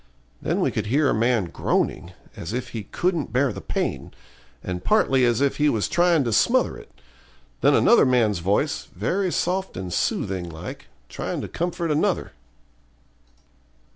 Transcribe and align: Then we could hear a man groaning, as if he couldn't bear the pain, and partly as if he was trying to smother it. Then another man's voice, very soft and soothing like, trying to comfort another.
Then 0.41 0.61
we 0.61 0.71
could 0.71 0.87
hear 0.87 1.11
a 1.11 1.13
man 1.13 1.51
groaning, 1.51 2.13
as 2.35 2.53
if 2.53 2.69
he 2.69 2.85
couldn't 2.85 3.31
bear 3.31 3.53
the 3.53 3.61
pain, 3.61 4.11
and 4.63 4.83
partly 4.83 5.25
as 5.25 5.41
if 5.41 5.57
he 5.57 5.69
was 5.69 5.87
trying 5.87 6.23
to 6.23 6.33
smother 6.33 6.75
it. 6.75 6.89
Then 7.61 7.75
another 7.75 8.07
man's 8.07 8.39
voice, 8.39 8.87
very 8.95 9.31
soft 9.31 9.77
and 9.77 9.93
soothing 9.93 10.49
like, 10.49 10.87
trying 11.07 11.39
to 11.41 11.47
comfort 11.47 11.91
another. 11.91 12.31